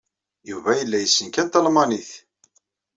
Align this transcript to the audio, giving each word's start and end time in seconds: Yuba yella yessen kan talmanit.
Yuba 0.49 0.71
yella 0.79 0.97
yessen 0.99 1.29
kan 1.29 1.47
talmanit. 1.49 2.11